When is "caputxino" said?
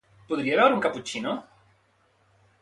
0.85-1.35